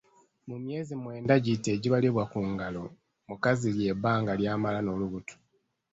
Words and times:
Mu 0.47 0.55
myezi 0.63 0.93
mwenda 1.01 1.33
giti 1.45 1.67
egibalibwa 1.75 2.23
ku 2.31 2.39
ngalo 2.51 2.83
mukazi 3.27 3.67
lye 3.77 3.91
bbanga 3.97 4.33
ly'amala 4.39 4.79
n'olubuto. 4.81 5.35